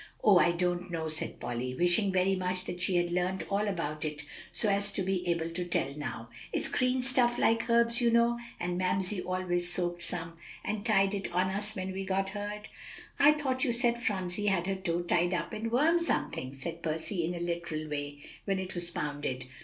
"Oh! 0.23 0.39
I 0.39 0.51
don't 0.51 0.89
know," 0.89 1.07
said 1.07 1.39
Polly, 1.39 1.75
wishing 1.75 2.11
very 2.11 2.35
much 2.35 2.65
that 2.65 2.81
she 2.81 2.95
had 2.95 3.11
learned 3.11 3.45
all 3.51 3.67
about 3.67 4.03
it 4.03 4.23
so 4.51 4.67
as 4.67 4.91
to 4.93 5.03
be 5.03 5.27
able 5.27 5.51
to 5.51 5.63
tell 5.63 5.93
now; 5.95 6.31
"it's 6.51 6.67
green 6.67 7.03
stuff, 7.03 7.37
like 7.37 7.69
herbs, 7.69 8.01
you 8.01 8.09
know; 8.09 8.39
and 8.59 8.79
Mamsie 8.79 9.21
always 9.21 9.71
soaked 9.71 10.01
some, 10.01 10.37
and 10.65 10.83
tied 10.83 11.13
it 11.13 11.31
on 11.31 11.49
us 11.51 11.75
when 11.75 11.93
we 11.93 12.03
got 12.03 12.31
hurt." 12.31 12.67
"I 13.19 13.33
thought 13.33 13.63
you 13.63 13.71
said 13.71 14.01
Phronsie 14.01 14.47
had 14.47 14.65
her 14.65 14.73
toe 14.75 15.03
tied 15.03 15.35
up 15.35 15.53
in 15.53 15.69
worm 15.69 15.99
something," 15.99 16.55
said 16.55 16.81
Percy 16.81 17.23
in 17.23 17.35
a 17.35 17.39
literal 17.39 17.87
way, 17.87 18.23
"when 18.45 18.57
it 18.57 18.73
was 18.73 18.89
pounded." 18.89 19.45